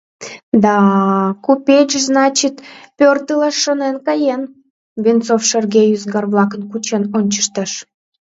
[0.63, 2.55] Да-а, купеч, значит,
[2.97, 4.41] пӧртылаш шонен каен,—
[5.03, 7.71] Венцов шерге ӱзгар-влакым кучен ончыштеш.